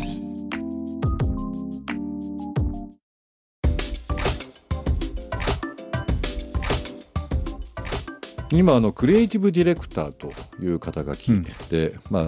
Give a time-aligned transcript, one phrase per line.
[8.53, 11.31] 今あのクリエイティブディレクターという肩書き
[11.69, 12.23] で、まあ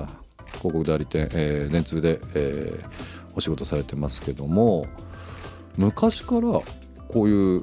[0.58, 4.86] 広告代理店、えー、電通で、えーお仕事されてますけども
[5.76, 6.42] 昔から
[7.08, 7.62] こういう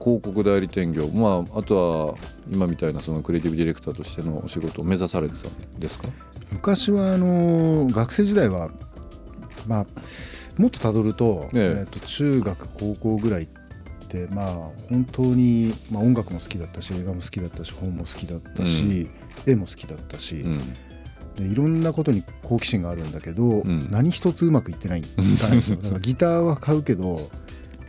[0.00, 1.76] 広告代理店業まああと
[2.08, 2.14] は
[2.50, 6.08] 今みたいなそのクリエイティブディレクターとしてのお仕事を目指されてたんですか？
[6.50, 8.68] 昔はあの学生時代は
[9.68, 9.86] まあ
[10.58, 11.60] もっとたどると,、ええ。
[11.60, 13.61] えーと中学高校ぐらいって
[14.30, 14.54] まあ
[14.88, 19.10] 本当に、まあ、音楽も好きだったし映画も好きだったし本も好きだったし、
[19.46, 20.74] 絵も好きだったし、うん。
[21.34, 23.88] でいろんなことに好奇心があるんだけど、ん。
[23.90, 25.08] 何一つうまくいってないんで
[25.62, 27.30] すよだからギターは買うけど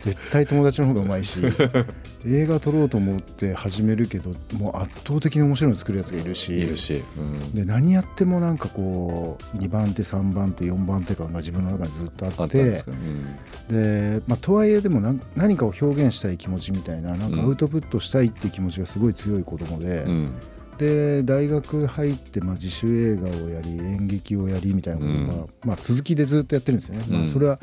[0.04, 1.40] 絶対友達の方がうまいし
[2.26, 7.52] 映画撮ろうと思って始めるけどもう圧倒的に面白いの作るやつがいるしいるし、うん。
[7.52, 20.32] で何やってもなんかこう2番手3番手4番手感が自分の中にずっとああっったんでまあ、とはいえでも何何かを表現したい気持ちみたいななんかアウトプットしたいっていう気持ちがすごい強い子供で、うん。
[20.76, 27.04] で大学入ってまあ自主映画をやり演劇をやりみたいなことが、まあ、続きでずっとやってるんですよね。
[27.08, 27.58] まあ、それは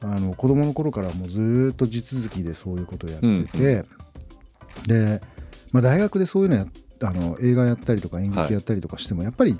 [0.00, 3.84] あの子供の頃からもうずっと地続きでそういうことをやってて、
[4.86, 5.20] で、
[5.72, 6.66] まあ、大学でそういうのや
[7.02, 9.58] あの映画やったりとか演劇やったりとかしても、やっぱり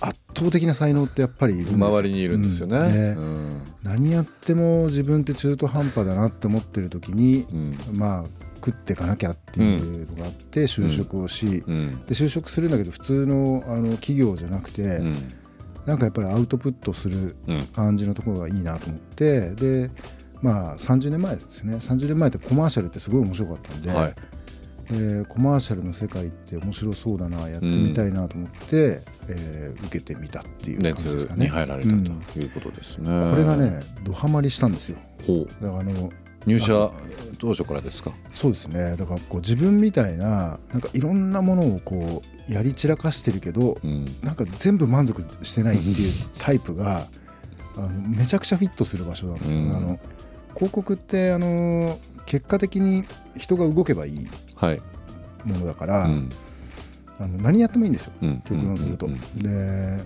[0.00, 1.86] 圧倒的な才能ってやっぱりいるんですよ。
[1.86, 3.14] 周りにいるんですよね。
[3.16, 3.62] うん。
[3.82, 7.76] 何やっても自分って中途半端だなって思ってる時に、うん。
[7.92, 8.24] まあ
[8.56, 12.04] 食っていかなきゃっていうのがあって就職をし、うん。
[12.06, 15.34] で就職するんだけど普通のあの企業じゃなくて、うん
[15.86, 19.90] なんかやっぱりアウトプットするうん感じのところがいいなと思ってで
[20.42, 24.14] まあ30年前ですね30年前ってコマーシャルってすごい面白かったんで,、はい
[24.90, 31.44] でコマーシャルの世界って面白そうだなやってみたいなと思って、えー受けてみたっていう感じです熱かね。
[31.46, 33.08] に入られたうんということですね。
[33.30, 34.98] これがねドハマりしたんですよ。
[35.26, 36.10] ほうだからあの
[36.46, 36.90] 入社
[37.38, 38.12] 当初からですか？
[38.30, 44.16] そうですねだからこう自分みたいななんかいろんなものをこうやり散らかしてるけど、うん。
[44.22, 47.08] なんか全部満足してないっていうタイプが
[47.76, 49.60] あのめちゃくちゃフィットする場所なんですよ。
[49.60, 49.66] ね。
[49.68, 49.76] うん。
[49.76, 49.98] あの
[50.54, 53.04] 広告ってあの結果的に
[53.36, 54.82] 人が動けばいいはい。
[55.44, 56.30] ものだから、うん。
[57.18, 58.12] あの何やってもいいんですよ。
[58.22, 58.40] うん。
[58.42, 59.08] 極論すると。
[59.36, 60.04] で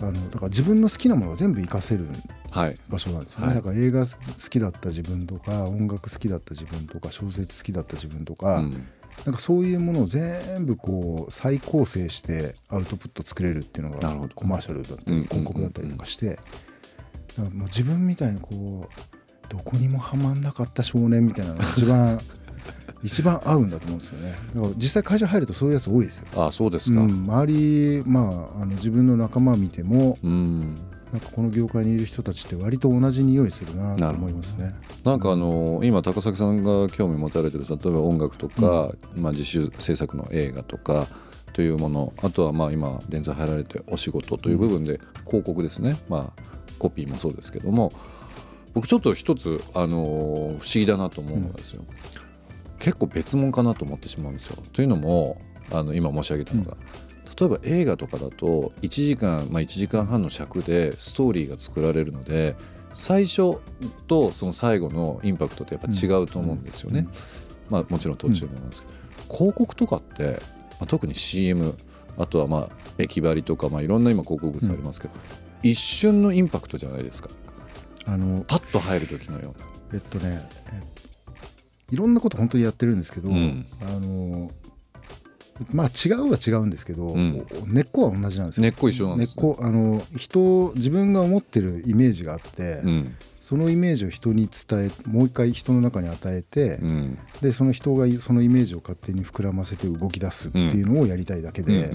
[0.00, 2.06] あのだから自分の好きなものを全部活かせる
[2.50, 2.78] はい。
[2.88, 3.56] 場所なんですよね、はい。
[3.56, 8.86] だから映画好き好きだった自分とか音楽好きだった自分とか小説好きだった自分とか、うん
[9.24, 16.42] なんかそういうものを全部こう再構成してアウトプット作れるっていうのがコマーシャルだったうんり広告だったりとかしてだか
[17.38, 22.20] らもう自分みたいにこうどこにもはまんなかった少年みたいなのが一番
[23.02, 24.32] 一番合うんだと思うんですよね。
[24.54, 27.00] だから実際会社入るとそういうやつ多いですよ、ああそうですか。
[27.00, 30.78] うん、周りまああの自分の仲間見てもうん。
[31.12, 34.74] なんかこの業界にいる人たちって割と同じ匂いするなと思いますね。
[35.04, 41.06] なんかあの今高崎さんが興味持たれてる例えば音楽とか、まあ、自主制作の映画とか
[41.54, 46.42] というものあとはまあ今電座入られてお仕事という部分で広告ですね、まあ、
[46.78, 47.92] コピーもそうですけども。
[48.74, 51.82] 僕ちょっと一つ、あのー不思議だなと思うのがですよ、
[52.78, 54.56] 結構別物かなと思ってしまうんですよ。
[54.72, 55.40] というのも
[55.72, 56.76] あの今申し上げたのが、
[57.38, 62.56] 例えば映画とかだと1時間、まあ、1時間半の尺でストーリーが作られるので
[62.92, 63.60] 最初
[64.06, 67.06] とその最後のインパクトってやっぱ違うと思うんですよね。
[67.68, 68.94] まあ、もちろん途中もなんですけど、
[69.34, 70.40] 広告とかって、
[70.72, 71.76] まあ、特に CM
[72.16, 75.14] あとはまあ駅張りとか、まあ、いろんな今広告物ありますけど、
[75.62, 77.30] 一瞬のインパクトじゃないですか。
[78.06, 79.66] あのパッと入る時のような。
[79.94, 80.40] えっとね、
[80.72, 83.66] えっと、いろんなこと本当にやってるんですけど、うん。
[83.82, 84.50] あの
[85.72, 87.46] まあ違うは違うんですけど、ん。
[87.66, 88.62] 根っこは同じなんですよ。
[88.62, 89.42] 根っこ一緒なんですね。
[89.42, 93.16] 根っこあの人自分が思ってるイメージがあって、うん。
[93.40, 97.18] そのイメージを人に伝えもう一回人の中に与えて、うん。
[97.40, 101.88] でその人がそのイメージを勝手に膨らませて動き出すっていうのをやりたいだけで,、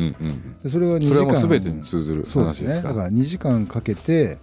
[0.64, 2.96] でそれは2それはてに通ずるそうです話ですかね。
[2.96, 4.38] だから2時間かけて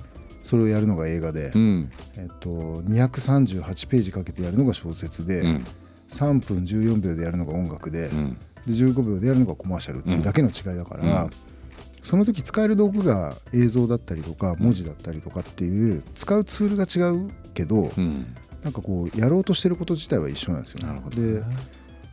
[0.45, 1.91] それをやるのが映画で、うん。
[2.17, 5.67] えっと、238ページかけてやるのが小説で、うん。
[6.11, 8.37] 3分14秒でやるのが音楽で,、うん
[8.71, 11.31] で15秒でやるのがコマーシャルっていうだけの違いだから、うん。
[12.03, 18.35] その時使える道具が映像だったりとか文字だったりとかっていう使うツールが違うけど、うん。
[18.63, 21.43] なんかこうやろうとしてること自体は一緒なんですよ、なるほどで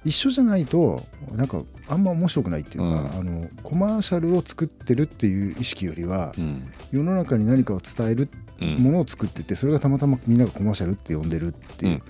[0.06, 3.20] 一緒じゃないとなんかあんま面白くないっていうか、うん。
[3.20, 6.72] あのコマーシャルを作ってるっていう意識よりは、うん。
[6.92, 8.30] 世の中に何かを伝える
[8.60, 8.76] うん。
[8.78, 12.02] ものを作っててそれがたまたまみんながコマーシャルって呼んでるっていう、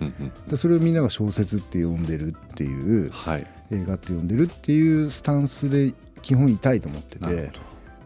[0.48, 3.10] でそれをみんなが小説って呼んでるっていう。
[3.10, 7.52] はい映画って呼んでるっていうスタンスで基本いたいと思ってて。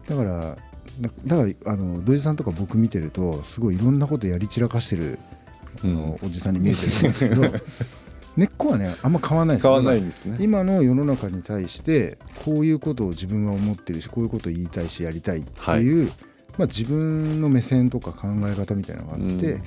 [0.06, 0.58] だから
[1.00, 5.18] だだからあの土井さんとか僕見てるとすごいいろんなことやり散らかしてる、
[5.82, 7.42] あのおじさんに見えてるんですけど
[8.36, 10.36] 根っこはねあんま変わらないです変わんないですね。
[10.38, 16.08] ら今の世の中に対してこういうことを自分は思ってるしこういうことを言いたいしやりたいっていう、
[16.58, 19.62] まあ、自分の目線とか考え方みたいなのがあって、うん。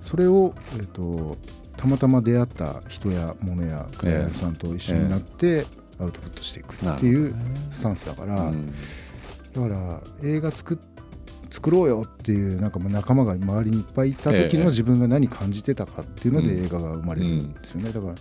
[0.00, 1.36] それを、えっと
[1.76, 5.66] たまたま出会った人や物やクライアントさんと一緒になって
[5.98, 7.34] アウトプットしていくっていう
[7.70, 8.72] スタンスだから、うん。
[9.52, 10.78] だから映画作っ
[11.48, 14.58] 作ろうよっていうなんかもう仲間が周りにいっぱいいた時ええ。
[14.58, 16.64] の自分が何感じてたかっていうのでうん。
[16.66, 18.14] 映画が生まれるんですよね、だから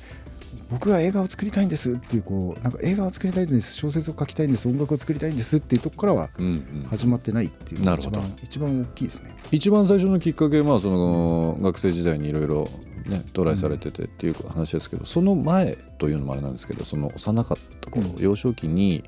[0.70, 6.84] 僕が映画を作りたいんですっていうこうなんか映画を作りたいんです小説を書きたいんです音楽を作りたいんですっていうとこからはうんうん。
[6.90, 9.36] 始まってないっていうのが一なるほ番一番大きいですね。
[9.52, 12.70] 一番最初のきっかけまあその学生時代にいろいろ
[13.06, 18.24] ねトライされててっていう話ですけど、その前というのもあれなんですけどその幼かった頃、うん。
[18.24, 19.04] 幼少期に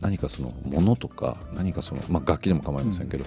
[0.00, 3.24] 何かそのものとか何かその、まあ、楽器でも構いませんけど、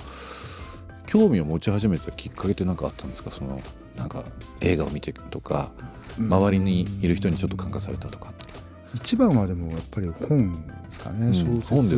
[1.07, 3.31] 興味を持ち始めたきっかけって何かあったんですか？
[3.31, 3.61] その
[3.95, 4.23] なんか
[4.61, 5.71] 映画を見てとか
[6.17, 8.33] 周りにいる人にちょっと感化されたとか。
[8.93, 10.51] 一番はでもやっぱり本
[10.83, 11.33] ですかね、ん。
[11.33, 11.97] 小説本で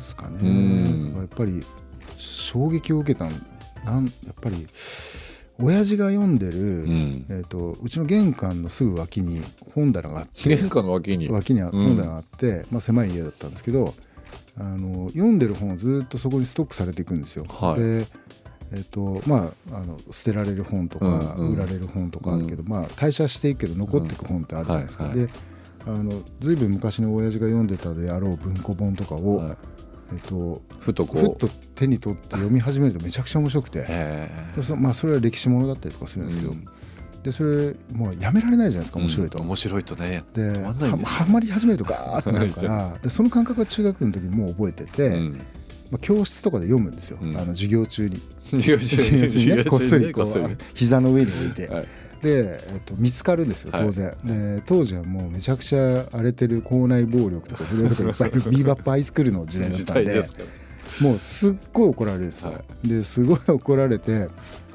[0.00, 0.28] すか？
[0.30, 1.14] ねうん。
[1.16, 1.62] やっぱり
[2.16, 3.26] 衝撃を受けた
[3.84, 4.66] なんやっぱり
[5.60, 7.26] 親父が読んでる、うん。
[7.28, 9.42] えー、とうちの玄関のすぐ脇に
[9.74, 11.28] 本棚があって玄関の脇に。
[11.28, 13.94] 脇には本棚があって、まあ、狭い家だったんですけど
[14.58, 17.44] あの読んでる本をずっとそこにストックされていくんですよ。
[17.44, 17.80] はい。
[17.80, 18.06] で
[18.74, 21.54] えっとまあ、あの捨てられる本とか、うんうん。
[21.54, 25.04] 売られる本とかあるけど、まあ、退社していくけど残っていく本ってあるじゃないですか。
[25.04, 25.10] うん。
[25.10, 25.52] はいはいで
[25.84, 29.56] あのずいぶん昔の親父が読んでたであろう文庫本とかを、はい
[30.12, 31.20] えっと、ふとこう。
[31.20, 33.86] ふっと手に取って読み始めるとめちゃくちゃ面白くて。
[34.62, 36.64] そまあ、それは歴史ものだったりとかするんですけど、うん。
[37.22, 39.38] でそれもうやめられないじゃないですか面白いと。
[39.38, 40.24] うん面白いとね。
[40.34, 42.98] ではまり始めるとガーってなるから。
[43.02, 45.32] でその感覚は中学の時にもう覚えてて、うん。
[45.90, 47.36] まあ、教室とかで読むんですよ、うん。
[47.36, 48.20] あの授業中に。
[48.50, 49.64] 授業中にね。
[49.64, 51.86] こっそりこう膝の上に置いて、はい
[52.22, 60.22] で、えっと、見つかるんですよ当然、で当時はもうめちゃくちゃ荒れてる校内暴力とか不良とかいっぱいいる ビーバップハイスクールの時代だっ時たんで
[61.00, 64.28] もうすっごい怒られるんですよ、はですごい怒られて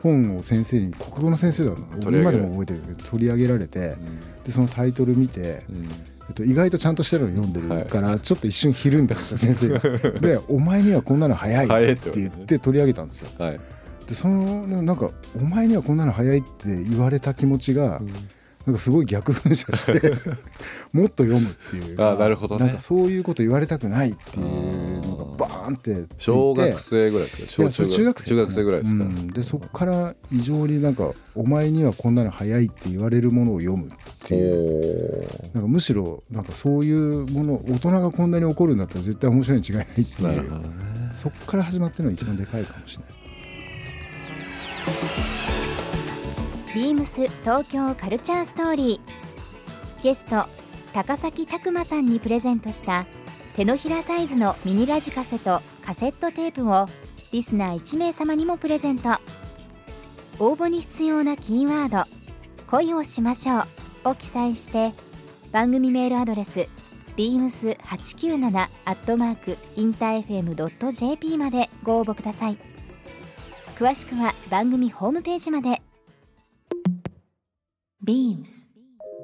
[0.03, 3.95] 本を先生に国語の先生だった今でも覚えてるけど取り上げられて、
[4.43, 5.89] でそのタイトル見て、うん。
[6.29, 9.79] えっと、意外とちゃんとしてるの読んでるから、ちょっと一瞬ひるんだんですよ先生が。
[10.19, 13.29] で「お前にはこんなの早い」って言って取り上げたんですよ。
[13.39, 13.59] はい
[14.07, 18.01] でそのなんか「お前にはこんなの早い」って言われた気持ちが、
[18.65, 20.13] なんかすごい逆噴射して
[20.91, 21.97] もっと読むっていう。
[21.97, 22.65] かあなるほどね。
[22.65, 27.63] なんかそういうこと言われたくないっていうのがバーンって小学生ぐらいですか？
[27.63, 28.25] いやそれ中学生。
[28.29, 29.27] 中学生ぐらいですか、うん。
[29.27, 33.91] でそこから異常になんか「お前にはこんなの早い」って言われるものを読むっ
[34.25, 35.27] ていう。
[35.53, 40.51] なんかむしろなんかそういうもの大人がこんなに怒るんだったら絶対面白いに違いないっていう。
[40.51, 40.59] ね。
[41.13, 43.13] そこから始まってるのが一番でかいかもしれない。
[46.73, 50.03] ビームス東京カルチャーストーリー。
[50.03, 50.45] ゲスト
[50.93, 53.07] 高崎拓磨さんにプレゼントした
[53.55, 56.85] 手のひらサイズのミニラジカセとカセットテープを
[57.31, 59.09] リスナー1名様にもプレゼント。
[60.39, 62.07] 応募に必要なキーワード
[62.69, 63.65] 「恋をしましょう」
[64.11, 64.93] を記載して
[65.51, 66.67] 番組メールアドレス
[67.17, 72.76] beams897 アットマークインター FM.jp までご応募ください。
[73.77, 75.79] 詳しくは番組ホームページまで
[78.03, 78.71] BEAMS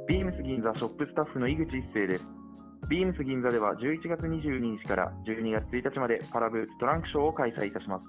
[0.07, 2.23] ビームス銀座ショップスタッフの井口一生です。
[2.87, 8.03] ビームス銀座では11月22日から12月1日までパラブトランクショーを開催いたします。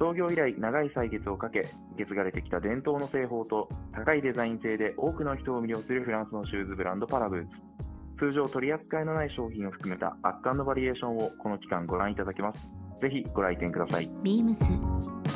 [0.00, 7.48] 創業以来長い歳月をかけ、受け継がれてきた伝統の製法と高いデザイン性で多くの人を魅了するフランスのシューズブランドパラブーツ。
[8.18, 12.68] 通常取り扱いのない商品を含めた圧巻のバリエーションをこの期間ご覧いただけます。
[13.00, 14.08] ぜひご来店ください。
[14.08, 15.25] ャース